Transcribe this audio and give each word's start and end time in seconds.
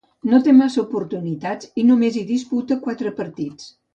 No 0.29 0.37
té 0.45 0.53
massa 0.59 0.79
oportunitats 0.83 1.69
i 1.83 1.85
només 1.91 2.17
hi 2.21 2.25
disputa 2.31 2.79
quatre 2.87 3.15
partits. 3.23 3.71